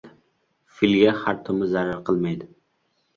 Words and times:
•Filga 0.77 1.11
xartumi 1.25 1.67
zarar 1.73 1.99
qilmaydi. 2.09 2.49